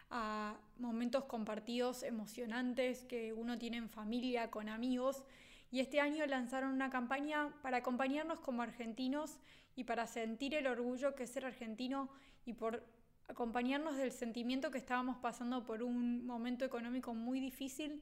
a 0.09 0.57
momentos 0.77 1.25
compartidos 1.25 2.03
emocionantes 2.03 3.03
que 3.05 3.33
uno 3.33 3.57
tiene 3.57 3.77
en 3.77 3.89
familia, 3.89 4.49
con 4.49 4.69
amigos. 4.69 5.23
Y 5.71 5.81
este 5.81 5.99
año 5.99 6.25
lanzaron 6.25 6.73
una 6.73 6.89
campaña 6.89 7.53
para 7.61 7.77
acompañarnos 7.77 8.39
como 8.39 8.61
argentinos 8.61 9.39
y 9.75 9.83
para 9.83 10.07
sentir 10.07 10.55
el 10.55 10.67
orgullo 10.67 11.15
que 11.15 11.23
es 11.23 11.29
ser 11.29 11.45
argentino 11.45 12.09
y 12.45 12.53
por 12.53 12.83
acompañarnos 13.27 13.95
del 13.95 14.11
sentimiento 14.11 14.71
que 14.71 14.79
estábamos 14.79 15.17
pasando 15.17 15.65
por 15.65 15.83
un 15.83 16.25
momento 16.25 16.65
económico 16.65 17.13
muy 17.13 17.39
difícil, 17.39 18.01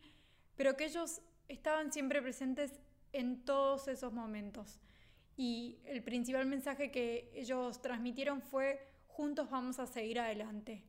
pero 0.56 0.78
que 0.78 0.86
ellos 0.86 1.22
estaban 1.50 1.92
siempre 1.92 2.22
presentes 2.22 2.80
en 3.12 3.44
todos 3.44 3.90
esos 3.90 4.14
momentos. 4.14 4.80
Y 5.36 5.78
el 5.86 6.02
principal 6.02 6.46
mensaje 6.46 6.90
que 6.90 7.30
ellos 7.36 7.82
transmitieron 7.82 8.42
fue, 8.42 8.88
juntos 9.08 9.50
vamos 9.50 9.80
a 9.80 9.86
seguir 9.86 10.20
adelante. 10.20 10.84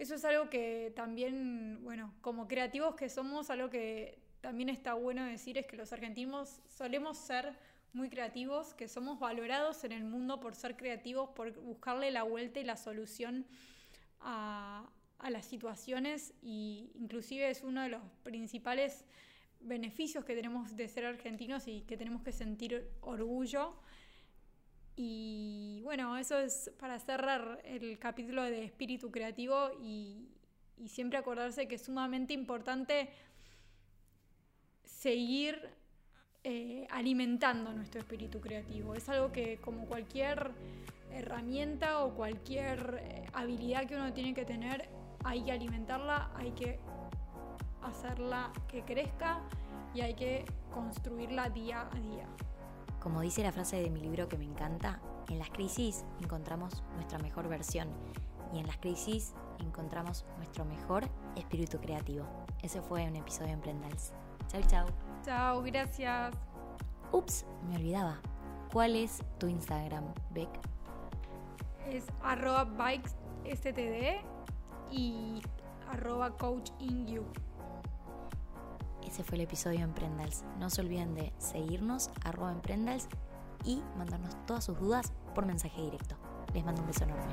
Eso 0.00 0.14
es 0.14 0.24
algo 0.24 0.48
que 0.48 0.94
también, 0.96 1.80
bueno, 1.82 2.14
como 2.22 2.48
creativos 2.48 2.94
que 2.94 3.10
somos, 3.10 3.50
algo 3.50 3.68
que 3.68 4.18
también 4.40 4.70
está 4.70 4.94
bueno 4.94 5.26
decir 5.26 5.58
es 5.58 5.66
que 5.66 5.76
los 5.76 5.92
argentinos 5.92 6.62
solemos 6.68 7.18
ser 7.18 7.52
muy 7.92 8.08
creativos, 8.08 8.72
que 8.72 8.88
somos 8.88 9.20
valorados 9.20 9.84
en 9.84 9.92
el 9.92 10.04
mundo 10.04 10.40
por 10.40 10.54
ser 10.54 10.74
creativos, 10.74 11.28
por 11.36 11.52
buscarle 11.60 12.10
la 12.12 12.22
vuelta 12.22 12.60
y 12.60 12.64
la 12.64 12.78
solución 12.78 13.44
a, 14.20 14.88
las 15.28 15.44
situaciones 15.44 16.32
y 16.40 16.92
inclusive 16.94 17.50
es 17.50 17.62
uno 17.62 17.82
de 17.82 17.90
los 17.90 18.00
principales 18.22 19.04
beneficios 19.60 20.24
que 20.24 20.34
tenemos 20.34 20.74
de 20.76 20.88
ser 20.88 21.04
argentinos 21.04 21.68
y 21.68 21.82
que 21.82 21.98
tenemos 21.98 22.22
que 22.22 22.32
sentir 22.32 22.88
orgullo. 23.02 23.74
Y 25.02 25.80
bueno, 25.82 26.18
eso 26.18 26.38
es 26.38 26.70
para 26.78 26.98
cerrar 26.98 27.62
el 27.64 27.98
capítulo 27.98 28.42
de 28.42 28.64
espíritu 28.64 29.10
creativo 29.10 29.70
y, 29.82 30.28
siempre 30.88 31.18
acordarse 31.18 31.66
que 31.66 31.76
es 31.76 31.82
sumamente 31.82 32.34
importante 32.34 33.08
seguir 34.84 35.70
eh, 36.44 36.86
alimentando 36.90 37.72
nuestro 37.72 38.00
espíritu 38.00 38.42
creativo. 38.42 38.94
Es 38.94 39.08
algo 39.08 39.32
que 39.32 39.56
como 39.56 39.86
cualquier 39.86 40.50
herramienta 41.12 42.04
o 42.04 42.14
cualquier 42.14 43.00
eh, 43.02 43.26
habilidad 43.32 43.86
que 43.86 43.96
uno 43.96 44.12
tiene 44.12 44.34
que 44.34 44.44
tener, 44.44 44.90
hay 45.24 45.44
que 45.44 45.52
alimentarla, 45.52 46.30
hay 46.34 46.52
que 46.52 46.78
hacerla 47.80 48.52
que 48.68 48.84
crezca 48.84 49.40
y 49.94 50.02
hay 50.02 50.14
que 50.14 50.44
construirla 50.70 51.48
día 51.48 51.88
a 51.90 52.00
día. 52.00 52.28
Como 53.00 53.22
dice 53.22 53.42
la 53.42 53.50
frase 53.50 53.80
de 53.80 53.88
mi 53.88 54.00
libro 54.00 54.28
que 54.28 54.36
me 54.36 54.44
encanta, 54.44 55.00
en 55.28 55.38
las 55.38 55.48
crisis 55.48 56.04
encontramos 56.20 56.82
nuestra 56.96 57.18
mejor 57.18 57.48
versión 57.48 57.88
y 58.52 58.58
en 58.58 58.66
las 58.66 58.76
crisis 58.76 59.32
encontramos 59.58 60.26
nuestro 60.36 60.66
mejor 60.66 61.08
espíritu 61.34 61.78
creativo. 61.80 62.26
Ese 62.62 62.82
fue 62.82 63.06
un 63.08 63.16
episodio 63.16 63.46
de 63.46 63.52
Emprendals. 63.54 64.12
Chau, 64.48 64.60
chau. 64.66 64.86
Chao, 65.24 65.62
gracias. 65.62 66.34
Ups, 67.10 67.46
me 67.68 67.76
olvidaba. 67.76 68.20
¿Cuál 68.70 68.96
es 68.96 69.22
tu 69.38 69.46
Instagram, 69.46 70.04
Beck? 70.30 70.50
Es 71.88 72.04
arroba 72.22 72.64
bikesstd 72.64 74.20
y 74.90 75.40
arroba 75.90 76.36
coachingyou. 76.36 77.24
Ese 79.10 79.24
fue 79.24 79.34
el 79.36 79.42
episodio 79.42 79.80
Emprendals. 79.80 80.44
No 80.60 80.70
se 80.70 80.82
olviden 80.82 81.16
de 81.16 81.32
seguirnos, 81.38 82.10
arroba 82.24 82.52
Emprendals, 82.52 83.08
y 83.64 83.82
mandarnos 83.98 84.36
todas 84.46 84.64
sus 84.64 84.78
dudas 84.78 85.12
por 85.34 85.46
mensaje 85.46 85.82
directo. 85.82 86.14
Les 86.54 86.64
mando 86.64 86.80
un 86.80 86.86
beso 86.86 87.02
enorme. 87.04 87.24